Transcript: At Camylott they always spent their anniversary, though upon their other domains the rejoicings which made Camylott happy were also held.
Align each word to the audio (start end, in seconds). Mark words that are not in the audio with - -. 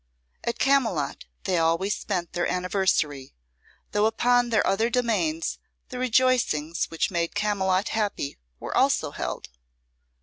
At 0.43 0.57
Camylott 0.57 1.25
they 1.43 1.59
always 1.59 1.95
spent 1.95 2.33
their 2.33 2.51
anniversary, 2.51 3.35
though 3.91 4.07
upon 4.07 4.49
their 4.49 4.65
other 4.65 4.89
domains 4.89 5.59
the 5.89 5.99
rejoicings 5.99 6.85
which 6.85 7.11
made 7.11 7.35
Camylott 7.35 7.89
happy 7.89 8.39
were 8.59 8.75
also 8.75 9.11
held. 9.11 9.49